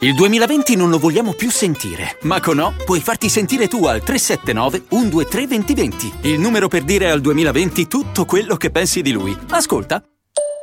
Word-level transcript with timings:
Il 0.00 0.14
2020 0.14 0.76
non 0.76 0.90
lo 0.90 0.98
vogliamo 1.00 1.32
più 1.32 1.50
sentire, 1.50 2.18
ma 2.20 2.38
con 2.40 2.60
O 2.60 2.72
puoi 2.84 3.00
farti 3.00 3.28
sentire 3.28 3.66
tu 3.66 3.84
al 3.84 4.00
379 4.00 4.84
123 4.88 5.46
2020, 5.48 6.12
il 6.28 6.38
numero 6.38 6.68
per 6.68 6.84
dire 6.84 7.10
al 7.10 7.20
2020 7.20 7.88
tutto 7.88 8.24
quello 8.24 8.54
che 8.54 8.70
pensi 8.70 9.02
di 9.02 9.10
lui. 9.10 9.36
Ascolta. 9.48 10.00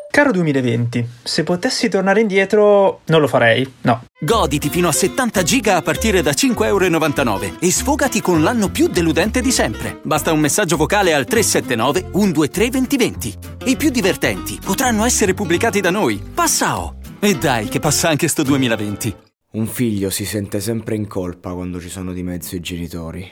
Caro 0.09 0.31
2020, 0.31 1.05
se 1.21 1.43
potessi 1.43 1.89
tornare 1.89 2.21
indietro 2.21 3.01
non 3.07 3.19
lo 3.19 3.27
farei, 3.27 3.69
no. 3.81 4.05
Goditi 4.17 4.69
fino 4.69 4.87
a 4.87 4.93
70 4.93 5.43
giga 5.43 5.75
a 5.75 5.81
partire 5.81 6.21
da 6.21 6.31
5,99€ 6.31 7.55
e 7.59 7.71
sfogati 7.71 8.21
con 8.21 8.41
l'anno 8.41 8.69
più 8.69 8.87
deludente 8.87 9.41
di 9.41 9.51
sempre. 9.51 9.99
Basta 10.01 10.31
un 10.31 10.39
messaggio 10.39 10.77
vocale 10.77 11.13
al 11.13 11.25
379 11.25 12.09
123 12.13 12.69
2020. 12.69 13.33
I 13.65 13.75
più 13.75 13.89
divertenti 13.89 14.57
potranno 14.63 15.03
essere 15.03 15.33
pubblicati 15.33 15.81
da 15.81 15.89
noi. 15.89 16.23
Passa 16.33 16.79
O! 16.79 16.95
E 17.19 17.35
dai 17.35 17.67
che 17.67 17.79
passa 17.79 18.07
anche 18.07 18.29
sto 18.29 18.43
2020. 18.43 19.23
Un 19.55 19.67
figlio 19.67 20.09
si 20.09 20.25
sente 20.25 20.59
sempre 20.59 20.97
in 20.97 21.07
colpa 21.07 21.53
quando 21.53 21.79
ci 21.79 21.87
sono 21.87 22.11
di 22.11 22.23
mezzo 22.23 22.57
i 22.57 22.59
genitori. 22.59 23.25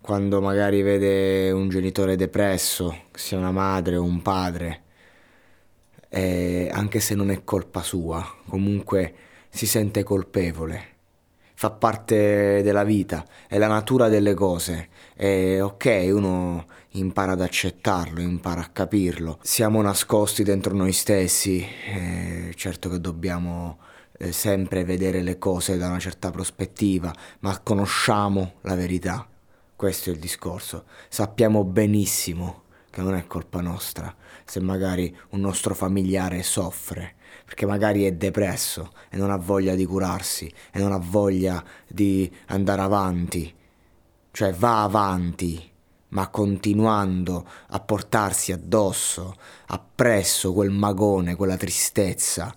Quando 0.00 0.40
magari 0.40 0.82
vede 0.82 1.52
un 1.52 1.68
genitore 1.68 2.16
depresso, 2.16 3.02
sia 3.12 3.38
una 3.38 3.52
madre 3.52 3.94
o 3.94 4.02
un 4.02 4.20
padre, 4.22 4.82
e 6.08 6.68
anche 6.72 6.98
se 6.98 7.14
non 7.14 7.30
è 7.30 7.44
colpa 7.44 7.80
sua, 7.82 8.26
comunque 8.48 9.14
si 9.48 9.66
sente 9.66 10.02
colpevole. 10.02 10.96
Fa 11.54 11.70
parte 11.70 12.60
della 12.64 12.82
vita, 12.82 13.24
è 13.46 13.56
la 13.56 13.68
natura 13.68 14.08
delle 14.08 14.34
cose. 14.34 14.88
E 15.14 15.60
ok, 15.60 16.08
uno 16.10 16.66
impara 16.94 17.32
ad 17.32 17.40
accettarlo, 17.40 18.20
impara 18.20 18.62
a 18.62 18.70
capirlo. 18.72 19.38
Siamo 19.42 19.80
nascosti 19.80 20.42
dentro 20.42 20.74
noi 20.74 20.92
stessi, 20.92 21.64
certo 22.56 22.88
che 22.90 23.00
dobbiamo 23.00 23.78
eh, 24.18 24.32
sempre 24.32 24.84
vedere 24.84 25.22
le 25.22 25.38
cose 25.38 25.78
da 25.78 25.88
una 25.88 25.98
certa 25.98 26.30
prospettiva, 26.30 27.14
ma 27.40 27.58
conosciamo 27.60 28.54
la 28.62 28.74
verità. 28.74 29.26
Questo 29.74 30.10
è 30.10 30.12
il 30.12 30.18
discorso. 30.18 30.84
Sappiamo 31.08 31.64
benissimo 31.64 32.64
che 32.90 33.00
non 33.00 33.14
è 33.14 33.26
colpa 33.26 33.60
nostra 33.60 34.14
se 34.44 34.60
magari 34.60 35.14
un 35.30 35.40
nostro 35.40 35.74
familiare 35.74 36.42
soffre, 36.42 37.14
perché 37.44 37.66
magari 37.66 38.04
è 38.04 38.12
depresso 38.12 38.92
e 39.10 39.16
non 39.16 39.30
ha 39.30 39.36
voglia 39.36 39.74
di 39.74 39.84
curarsi 39.84 40.52
e 40.72 40.78
non 40.80 40.92
ha 40.92 40.98
voglia 40.98 41.62
di 41.86 42.30
andare 42.46 42.80
avanti. 42.80 43.54
Cioè 44.30 44.52
va 44.52 44.82
avanti, 44.82 45.70
ma 46.08 46.28
continuando 46.28 47.46
a 47.68 47.80
portarsi 47.80 48.52
addosso, 48.52 49.36
appresso 49.66 50.52
quel 50.52 50.70
magone, 50.70 51.36
quella 51.36 51.56
tristezza 51.56 52.54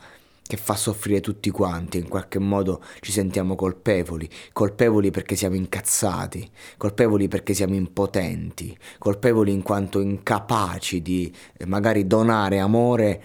che 0.51 0.57
fa 0.57 0.75
soffrire 0.75 1.21
tutti 1.21 1.49
quanti, 1.49 1.97
in 1.97 2.09
qualche 2.09 2.37
modo 2.37 2.83
ci 2.99 3.13
sentiamo 3.13 3.55
colpevoli, 3.55 4.29
colpevoli 4.51 5.09
perché 5.09 5.37
siamo 5.37 5.55
incazzati, 5.55 6.45
colpevoli 6.75 7.29
perché 7.29 7.53
siamo 7.53 7.73
impotenti, 7.75 8.77
colpevoli 8.97 9.53
in 9.53 9.61
quanto 9.61 10.01
incapaci 10.01 11.01
di 11.01 11.33
eh, 11.55 11.65
magari 11.65 12.05
donare 12.05 12.59
amore 12.59 13.23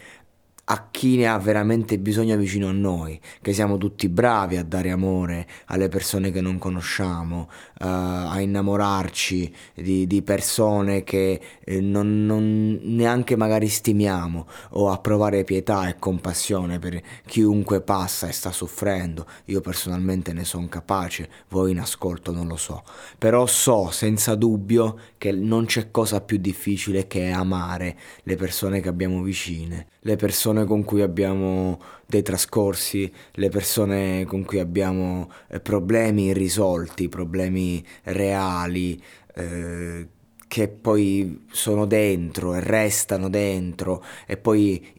a 0.68 0.88
chi 0.90 1.16
ne 1.16 1.28
ha 1.28 1.38
veramente 1.38 1.96
bisogno 1.96 2.36
vicino 2.36 2.66
a 2.68 2.72
noi, 2.72 3.20
che 3.40 3.52
siamo 3.52 3.78
tutti 3.78 4.08
bravi 4.08 4.56
a 4.56 4.64
dare 4.64 4.90
amore 4.90 5.46
alle 5.66 5.88
persone 5.88 6.32
che 6.32 6.40
non 6.40 6.58
conosciamo, 6.58 7.48
uh, 7.78 7.84
a 7.84 8.40
innamorarci 8.40 9.54
di, 9.74 10.08
di 10.08 10.22
persone 10.22 11.04
che 11.04 11.40
eh, 11.62 11.80
non, 11.80 12.26
non, 12.26 12.80
neanche 12.82 13.36
magari 13.36 13.68
stimiamo, 13.68 14.48
o 14.70 14.90
a 14.90 14.98
provare 14.98 15.44
pietà 15.44 15.88
e 15.88 15.98
compassione 16.00 16.80
per 16.80 17.00
chiunque 17.26 17.80
passa 17.80 18.26
e 18.26 18.32
sta 18.32 18.50
soffrendo. 18.50 19.24
Io 19.46 19.60
personalmente 19.60 20.32
ne 20.32 20.44
sono 20.44 20.66
capace, 20.68 21.28
voi 21.50 21.70
in 21.70 21.78
ascolto 21.78 22.32
non 22.32 22.48
lo 22.48 22.56
so, 22.56 22.82
però 23.18 23.46
so 23.46 23.90
senza 23.92 24.34
dubbio 24.34 24.98
che 25.16 25.30
non 25.30 25.66
c'è 25.66 25.92
cosa 25.92 26.20
più 26.20 26.38
difficile 26.38 27.06
che 27.06 27.30
amare 27.30 27.96
le 28.24 28.34
persone 28.34 28.80
che 28.80 28.88
abbiamo 28.88 29.22
vicine, 29.22 29.86
le 30.00 30.16
persone 30.16 30.54
persone 30.56 30.64
con 30.64 30.84
cui 30.84 31.02
abbiamo 31.02 31.80
dei 32.06 32.22
trascorsi, 32.22 33.12
le 33.32 33.48
persone 33.50 34.24
con 34.24 34.44
cui 34.44 34.58
abbiamo 34.58 35.30
eh, 35.48 35.60
problemi 35.60 36.26
irrisolti, 36.26 37.08
problemi 37.08 37.84
reali, 38.04 39.00
eh, 39.34 40.08
che 40.48 40.68
poi 40.68 41.44
sono 41.50 41.84
dentro 41.84 42.54
e 42.54 42.60
restano 42.60 43.28
dentro 43.28 44.02
e 44.26 44.36
poi 44.36 44.94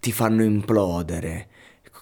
ti 0.00 0.12
fanno 0.12 0.42
implodere 0.42 1.48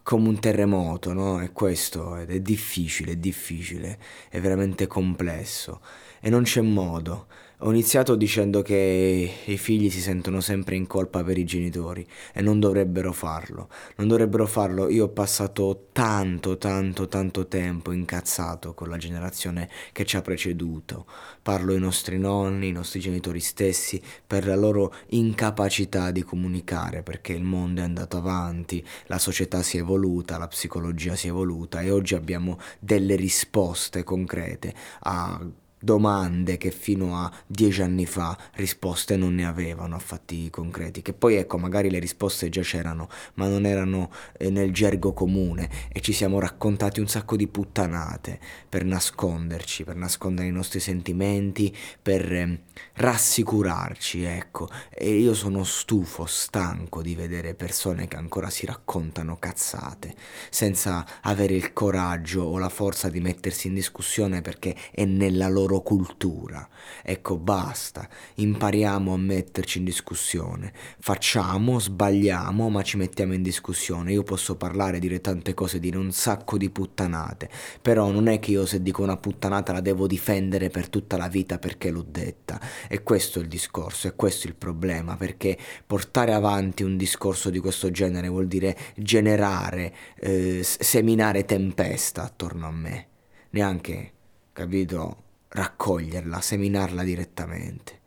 come 0.03 0.29
un 0.29 0.39
terremoto, 0.39 1.15
no? 1.15 1.41
E 1.41 1.51
questo 1.53 2.17
ed 2.17 2.31
è 2.31 2.41
difficile, 2.41 3.13
è 3.13 3.17
difficile, 3.17 3.99
è 4.29 4.39
veramente 4.39 4.87
complesso 4.87 5.81
e 6.21 6.31
non 6.31 6.43
c'è 6.43 6.61
modo. 6.61 7.27
Ho 7.67 7.71
iniziato 7.71 8.15
dicendo 8.15 8.61
che 8.61 9.33
i 9.43 9.57
figli 9.57 9.89
si 9.89 10.03
sentono 10.03 10.43
sempre 10.43 10.77
in 10.77 10.87
colpa 10.87 11.25
per 11.25 11.39
i 11.39 11.47
genitori 11.47 12.07
e 12.35 12.43
non 12.43 12.61
dovrebbero 12.61 13.11
farlo. 13.11 13.71
Non 13.97 14.07
dovrebbero 14.07 14.45
farlo. 14.45 14.91
Io 14.91 15.05
ho 15.05 15.09
passato 15.09 15.87
tanto, 15.93 16.59
tanto, 16.59 17.09
tanto 17.09 17.49
tempo 17.49 17.93
incazzato 17.93 18.75
con 18.75 18.91
la 18.91 18.99
generazione 18.99 19.71
che 19.93 20.05
ci 20.05 20.19
ha 20.19 20.21
preceduto. 20.21 21.07
Parlo 21.41 21.73
ai 21.73 21.79
nostri 21.79 22.19
nonni, 22.19 22.67
ai 22.67 22.73
nostri 22.73 23.01
genitori 23.01 23.41
stessi, 23.41 23.99
per 24.27 24.47
la 24.47 24.57
loro 24.57 24.93
incapacità 25.09 26.11
di 26.11 26.23
comunicare, 26.23 27.03
perché 27.03 27.33
il 27.33 27.45
mondo 27.45 27.81
è 27.81 27.85
andato 27.85 28.19
avanti, 28.19 28.87
la 29.07 29.19
società 29.19 29.63
si 29.63 29.79
è 29.79 29.81
evoluta, 29.81 30.37
la 30.37 30.49
psicologia 30.49 31.17
si 31.17 31.29
è 31.29 31.31
evoluta 31.31 31.81
e 31.81 31.91
oggi 31.91 32.15
abbiamo 32.15 32.59
delle 32.79 33.17
risposte 33.17 34.03
concrete 34.03 34.75
a 35.05 35.41
domande 35.85 36.57
che 36.57 36.71
fino 36.71 37.17
a 37.17 37.31
dieci 37.47 37.83
anni 37.83 38.07
fa 38.07 38.37
risposte 38.55 39.17
non 39.17 39.35
ne 39.35 39.45
avevano 39.45 39.95
a 39.95 39.99
fatti 39.99 40.49
concreti, 40.49 41.03
che 41.03 41.13
poi 41.13 41.37
ecco 41.37 41.59
magari 41.59 41.91
le 41.91 41.99
risposte 41.99 42.49
già 42.49 42.63
c'erano, 42.63 43.09
ma 43.35 43.47
non 43.49 43.67
erano 43.67 44.11
eh, 44.39 44.49
nel 44.51 44.73
gergo 44.73 45.13
comune 45.13 45.69
e 45.93 46.01
ci 46.01 46.13
siamo 46.13 46.41
raccontati 46.41 47.01
un 47.01 47.07
sacco 47.07 47.37
di 47.37 47.47
puttanate 47.47 48.41
per 48.69 48.85
nasconderci, 48.85 49.85
per 49.85 49.97
nascondere 49.97 50.49
i 50.49 50.53
nostri 50.53 50.81
sentimenti, 50.81 51.75
per 52.01 52.33
eh, 52.33 52.63
rassicurarci, 52.95 54.25
ecco. 54.25 54.69
E 54.91 55.19
io 55.19 55.35
sono 55.35 55.65
stufo, 55.65 56.25
stanco 56.25 57.03
di 57.03 57.15
vedere 57.15 57.55
persone 57.55 58.09
che 58.09 58.17
ancora 58.17 58.49
si 58.49 58.65
raccontano 58.65 59.37
cazzate, 59.39 60.15
senza 60.49 61.05
avere 61.21 61.55
il 61.55 61.75
coraggio 61.75 62.43
o 62.43 62.57
la 62.59 62.71
forza 62.71 63.11
di 63.11 63.21
mettersi 63.21 63.67
in 63.67 63.75
discussione 63.75 64.41
perché 64.41 64.75
è 64.91 65.05
nella 65.05 65.49
loro 65.49 65.74
loro 65.75 65.83
cultura. 65.83 66.69
Ecco, 67.03 67.39
basta, 67.39 68.09
impariamo 68.35 69.13
a 69.13 69.17
metterci 69.17 69.79
in 69.79 69.85
discussione. 69.85 70.73
Facciamo, 70.99 71.79
sbagliamo, 71.79 72.69
ma 72.69 72.83
ci 72.83 72.97
mettiamo 72.97 73.35
in 73.35 73.43
discussione. 73.43 74.13
Io 74.13 74.23
posso 74.23 74.57
parlare, 74.57 74.99
dire 74.99 75.21
tante 75.21 75.55
cose, 75.55 75.81
dire 75.81 75.99
un 75.99 76.13
sacco 76.13 76.57
di 76.57 76.71
puttanate, 76.71 77.49
però 77.81 78.11
non 78.11 78.29
è 78.29 78.39
che 78.39 78.53
io 78.53 78.67
se 78.67 78.83
dico 78.83 79.03
una 79.03 79.17
puttanata 79.17 79.73
la 79.73 79.81
devo 79.81 80.07
difendere 80.07 80.71
per 80.71 80.89
tutta 80.89 81.17
la 81.17 81.29
vita 81.29 81.59
perché 81.59 81.91
l'ho 81.91 82.05
detta. 82.07 82.61
E 82.89 83.03
questo 83.03 83.39
è 83.39 83.43
il 83.43 83.49
discorso, 83.49 84.09
è 84.09 84.15
questo 84.15 84.47
il 84.47 84.55
problema, 84.55 85.17
perché 85.17 85.59
portare 85.87 86.33
avanti 86.33 86.83
un 86.83 86.97
discorso 86.97 87.51
di 87.51 87.59
questo 87.59 87.91
genere 87.91 88.29
vuol 88.29 88.47
dire 88.47 88.77
generare, 88.97 89.95
eh, 90.21 90.61
seminare 90.63 91.45
tempesta 91.45 92.23
attorno 92.23 92.67
a 92.67 92.71
me. 92.71 93.09
Neanche, 93.51 94.13
capito? 94.53 95.24
Raccoglierla, 95.55 96.41
seminarla 96.41 97.05
direttamente. 97.05 98.01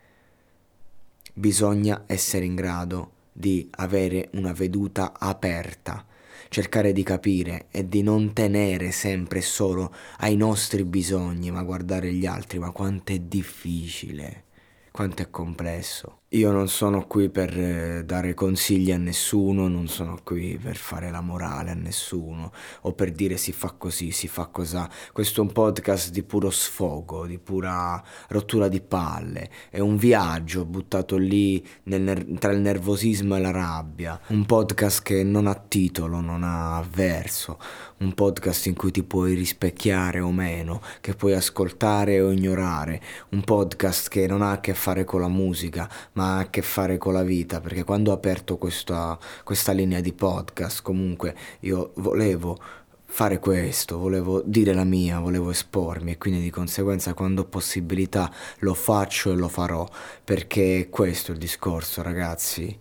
Bisogna 1.33 2.03
essere 2.05 2.43
in 2.43 2.55
grado 2.55 3.11
di 3.31 3.67
avere 3.71 4.29
una 4.33 4.51
veduta 4.51 5.13
aperta, 5.17 6.05
cercare 6.49 6.91
di 6.91 7.03
capire 7.03 7.67
e 7.71 7.87
di 7.87 8.01
non 8.01 8.33
tenere 8.33 8.91
sempre 8.91 9.41
solo 9.41 9.93
ai 10.17 10.35
nostri 10.35 10.83
bisogni, 10.83 11.49
ma 11.49 11.63
guardare 11.63 12.11
gli 12.11 12.25
altri, 12.25 12.59
ma 12.59 12.71
quanto 12.71 13.13
è 13.13 13.19
difficile, 13.19 14.43
quanto 14.91 15.21
è 15.21 15.29
complesso. 15.29 16.21
Io 16.31 16.51
non 16.51 16.67
sono 16.67 17.07
qui 17.07 17.29
per 17.29 17.57
eh, 17.57 18.03
dare 18.03 18.33
consigli 18.33 18.91
a 18.91 18.97
nessuno, 18.97 19.69
non 19.69 19.87
sono 19.87 20.19
qui 20.25 20.59
per 20.61 20.75
fare 20.75 21.09
la 21.09 21.21
morale 21.21 21.71
a 21.71 21.73
nessuno 21.73 22.51
o 22.81 22.91
per 22.91 23.13
dire 23.13 23.37
si 23.37 23.53
fa 23.53 23.73
così, 23.77 24.11
si 24.11 24.27
fa 24.27 24.47
cosà. 24.47 24.89
Questo 25.13 25.39
è 25.39 25.45
un 25.45 25.53
podcast 25.53 26.11
di 26.11 26.23
puro 26.23 26.49
sfogo, 26.49 27.25
di 27.25 27.37
pura 27.37 28.03
rottura 28.27 28.67
di 28.67 28.81
palle. 28.81 29.49
È 29.69 29.79
un 29.79 29.95
viaggio 29.95 30.65
buttato 30.65 31.15
lì 31.15 31.65
nel, 31.83 32.35
tra 32.39 32.51
il 32.51 32.59
nervosismo 32.59 33.37
e 33.37 33.39
la 33.39 33.51
rabbia. 33.51 34.19
Un 34.27 34.45
podcast 34.45 35.03
che 35.03 35.23
non 35.23 35.47
ha 35.47 35.55
titolo, 35.55 36.19
non 36.19 36.43
ha 36.43 36.85
verso. 36.91 37.57
Un 37.99 38.13
podcast 38.13 38.65
in 38.65 38.75
cui 38.75 38.91
ti 38.91 39.03
puoi 39.03 39.33
rispecchiare 39.33 40.19
o 40.19 40.33
meno, 40.33 40.81
che 40.99 41.13
puoi 41.13 41.35
ascoltare 41.35 42.19
o 42.19 42.31
ignorare. 42.31 43.01
Un 43.29 43.45
podcast 43.45 44.09
che 44.09 44.27
non 44.27 44.41
ha 44.41 44.51
a 44.51 44.59
che 44.59 44.73
fare 44.73 45.05
con 45.05 45.21
la 45.21 45.29
musica 45.29 45.89
ma 46.17 46.37
ha 46.37 46.39
a 46.39 46.49
che 46.49 46.63
fare 46.63 46.97
con 46.97 47.13
la 47.13 47.21
vita, 47.21 47.61
perché 47.61 47.83
quando 47.83 48.09
ho 48.09 48.13
aperto 48.15 48.57
questa, 48.57 49.17
questa 49.43 49.71
linea 49.71 50.01
di 50.01 50.13
podcast, 50.13 50.81
comunque 50.81 51.35
io 51.61 51.91
volevo 51.97 52.57
fare 53.05 53.37
questo, 53.37 53.99
volevo 53.99 54.41
dire 54.43 54.73
la 54.73 54.83
mia, 54.83 55.19
volevo 55.19 55.51
espormi 55.51 56.11
e 56.11 56.17
quindi 56.17 56.41
di 56.41 56.49
conseguenza 56.49 57.13
quando 57.13 57.41
ho 57.41 57.45
possibilità 57.45 58.31
lo 58.59 58.73
faccio 58.73 59.31
e 59.31 59.35
lo 59.35 59.47
farò, 59.47 59.87
perché 60.23 60.87
questo 60.89 61.31
è 61.31 61.33
il 61.35 61.39
discorso, 61.39 62.01
ragazzi. 62.01 62.77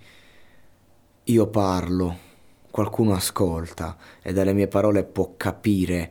Io 1.25 1.47
parlo, 1.49 2.19
qualcuno 2.71 3.13
ascolta 3.13 3.99
e 4.23 4.33
dalle 4.33 4.55
mie 4.55 4.69
parole 4.69 5.05
può 5.05 5.35
capire 5.37 6.11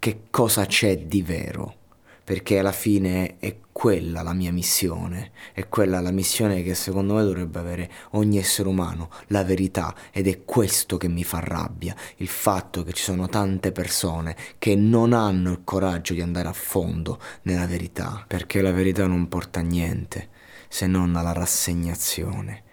che 0.00 0.22
cosa 0.30 0.66
c'è 0.66 0.98
di 0.98 1.22
vero 1.22 1.82
perché 2.24 2.58
alla 2.58 2.72
fine 2.72 3.36
è 3.38 3.56
quella 3.70 4.22
la 4.22 4.32
mia 4.32 4.50
missione, 4.50 5.32
è 5.52 5.68
quella 5.68 6.00
la 6.00 6.10
missione 6.10 6.62
che 6.62 6.74
secondo 6.74 7.14
me 7.14 7.22
dovrebbe 7.22 7.58
avere 7.58 7.90
ogni 8.12 8.38
essere 8.38 8.68
umano, 8.68 9.10
la 9.26 9.44
verità, 9.44 9.94
ed 10.10 10.26
è 10.26 10.44
questo 10.44 10.96
che 10.96 11.08
mi 11.08 11.22
fa 11.22 11.40
rabbia, 11.40 11.94
il 12.16 12.28
fatto 12.28 12.82
che 12.82 12.92
ci 12.94 13.02
sono 13.02 13.28
tante 13.28 13.72
persone 13.72 14.36
che 14.58 14.74
non 14.74 15.12
hanno 15.12 15.52
il 15.52 15.60
coraggio 15.64 16.14
di 16.14 16.22
andare 16.22 16.48
a 16.48 16.52
fondo 16.54 17.20
nella 17.42 17.66
verità, 17.66 18.24
perché 18.26 18.62
la 18.62 18.72
verità 18.72 19.06
non 19.06 19.28
porta 19.28 19.60
a 19.60 19.62
niente 19.62 20.30
se 20.68 20.86
non 20.86 21.14
alla 21.14 21.32
rassegnazione 21.32 22.63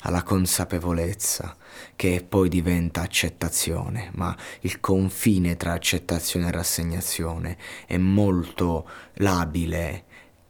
alla 0.00 0.22
consapevolezza 0.22 1.56
che 1.96 2.24
poi 2.26 2.48
diventa 2.48 3.02
accettazione, 3.02 4.10
ma 4.14 4.36
il 4.60 4.80
confine 4.80 5.56
tra 5.56 5.72
accettazione 5.72 6.48
e 6.48 6.52
rassegnazione 6.52 7.58
è 7.86 7.96
molto 7.96 8.88
labile, 9.14 10.04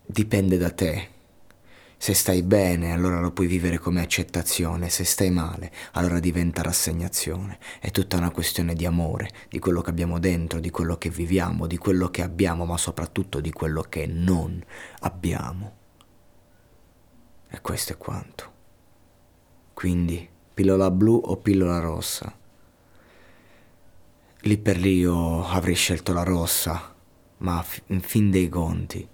dipende 0.06 0.56
da 0.56 0.70
te. 0.70 1.08
Se 2.02 2.14
stai 2.14 2.42
bene, 2.42 2.92
allora 2.92 3.20
lo 3.20 3.30
puoi 3.30 3.46
vivere 3.46 3.76
come 3.76 4.00
accettazione, 4.00 4.88
se 4.88 5.04
stai 5.04 5.30
male, 5.30 5.70
allora 5.92 6.18
diventa 6.18 6.62
rassegnazione. 6.62 7.58
È 7.78 7.90
tutta 7.90 8.16
una 8.16 8.30
questione 8.30 8.72
di 8.74 8.86
amore, 8.86 9.28
di 9.50 9.58
quello 9.58 9.82
che 9.82 9.90
abbiamo 9.90 10.18
dentro, 10.18 10.60
di 10.60 10.70
quello 10.70 10.96
che 10.96 11.10
viviamo, 11.10 11.66
di 11.66 11.76
quello 11.76 12.08
che 12.08 12.22
abbiamo, 12.22 12.64
ma 12.64 12.78
soprattutto 12.78 13.40
di 13.40 13.52
quello 13.52 13.82
che 13.82 14.06
non 14.06 14.64
abbiamo. 15.00 15.76
E 17.50 17.60
questo 17.60 17.92
è 17.92 17.98
quanto. 17.98 18.49
Quindi, 19.80 20.28
pillola 20.52 20.90
blu 20.90 21.18
o 21.24 21.38
pillola 21.38 21.78
rossa? 21.78 22.36
Lì 24.40 24.58
per 24.58 24.76
lì 24.76 24.98
io 24.98 25.42
avrei 25.46 25.74
scelto 25.74 26.12
la 26.12 26.22
rossa, 26.22 26.94
ma 27.38 27.64
in 27.86 28.02
fin 28.02 28.30
dei 28.30 28.50
conti, 28.50 29.08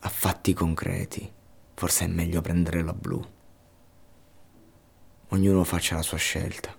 a 0.00 0.08
fatti 0.10 0.52
concreti, 0.52 1.32
forse 1.72 2.04
è 2.04 2.08
meglio 2.08 2.42
prendere 2.42 2.82
la 2.82 2.92
blu. 2.92 3.26
Ognuno 5.28 5.64
faccia 5.64 5.94
la 5.94 6.02
sua 6.02 6.18
scelta. 6.18 6.70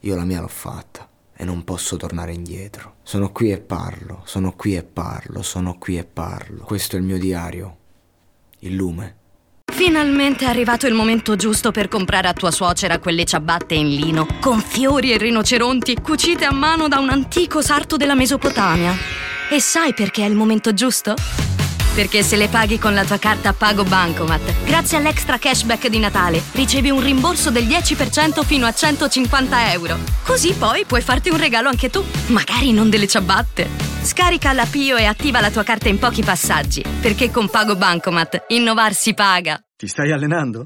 Io 0.00 0.16
la 0.16 0.24
mia 0.24 0.40
l'ho 0.40 0.48
fatta 0.48 1.06
e 1.34 1.44
non 1.44 1.64
posso 1.64 1.98
tornare 1.98 2.32
indietro. 2.32 2.94
Sono 3.02 3.30
qui 3.30 3.52
e 3.52 3.60
parlo, 3.60 4.22
sono 4.24 4.54
qui 4.56 4.74
e 4.74 4.84
parlo, 4.84 5.42
sono 5.42 5.76
qui 5.76 5.98
e 5.98 6.04
parlo. 6.06 6.64
Questo 6.64 6.96
è 6.96 6.98
il 6.98 7.04
mio 7.04 7.18
diario, 7.18 7.76
il 8.60 8.74
lume. 8.74 9.20
Finalmente 9.84 10.44
è 10.44 10.48
arrivato 10.48 10.86
il 10.86 10.94
momento 10.94 11.34
giusto 11.34 11.72
per 11.72 11.88
comprare 11.88 12.28
a 12.28 12.32
tua 12.32 12.52
suocera 12.52 13.00
quelle 13.00 13.24
ciabatte 13.24 13.74
in 13.74 13.88
lino, 13.88 14.28
con 14.40 14.60
fiori 14.60 15.10
e 15.10 15.18
rinoceronti, 15.18 15.96
cucite 16.00 16.44
a 16.44 16.52
mano 16.52 16.86
da 16.86 17.00
un 17.00 17.10
antico 17.10 17.60
sarto 17.60 17.96
della 17.96 18.14
Mesopotamia. 18.14 18.94
E 19.50 19.58
sai 19.60 19.92
perché 19.92 20.24
è 20.24 20.28
il 20.28 20.36
momento 20.36 20.72
giusto? 20.72 21.16
Perché 21.96 22.22
se 22.22 22.36
le 22.36 22.46
paghi 22.46 22.78
con 22.78 22.94
la 22.94 23.04
tua 23.04 23.18
carta 23.18 23.52
Pago 23.52 23.82
Bancomat, 23.82 24.62
grazie 24.64 24.98
all'extra 24.98 25.36
cashback 25.36 25.88
di 25.88 25.98
Natale, 25.98 26.40
ricevi 26.52 26.88
un 26.88 27.02
rimborso 27.02 27.50
del 27.50 27.64
10% 27.64 28.44
fino 28.44 28.66
a 28.66 28.72
150 28.72 29.72
euro. 29.72 29.98
Così 30.22 30.52
poi 30.52 30.84
puoi 30.84 31.02
farti 31.02 31.28
un 31.28 31.38
regalo 31.38 31.68
anche 31.68 31.90
tu, 31.90 32.04
magari 32.26 32.70
non 32.70 32.88
delle 32.88 33.08
ciabatte. 33.08 33.68
Scarica 34.00 34.52
la 34.52 34.64
Pio 34.64 34.96
e 34.96 35.06
attiva 35.06 35.40
la 35.40 35.50
tua 35.50 35.64
carta 35.64 35.88
in 35.88 35.98
pochi 35.98 36.22
passaggi, 36.22 36.84
perché 37.00 37.32
con 37.32 37.50
Pago 37.50 37.74
Bancomat 37.74 38.44
innovarsi 38.48 39.12
paga. 39.12 39.60
Ti 39.82 39.88
stai 39.88 40.12
allenando? 40.12 40.62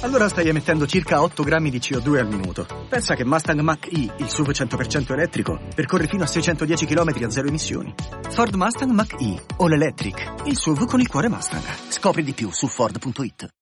Allora 0.00 0.28
stai 0.28 0.48
emettendo 0.48 0.84
circa 0.84 1.22
8 1.22 1.44
grammi 1.44 1.70
di 1.70 1.78
CO2 1.78 2.18
al 2.18 2.26
minuto. 2.26 2.66
Pensa 2.88 3.14
che 3.14 3.24
Mustang 3.24 3.60
Mach-E, 3.60 4.14
il 4.16 4.28
SUV 4.28 4.50
100% 4.50 5.12
elettrico, 5.12 5.60
percorre 5.76 6.08
fino 6.08 6.24
a 6.24 6.26
610 6.26 6.84
km 6.84 7.22
a 7.22 7.30
zero 7.30 7.46
emissioni. 7.46 7.94
Ford 8.30 8.52
Mustang 8.54 8.90
Mach-E, 8.90 9.44
All 9.58 9.70
Electric, 9.70 10.42
il 10.46 10.56
SUV 10.56 10.86
con 10.86 10.98
il 10.98 11.06
cuore 11.06 11.28
Mustang. 11.28 11.62
Scopri 11.88 12.24
di 12.24 12.32
più 12.32 12.50
su 12.50 12.66
Ford.it. 12.66 13.48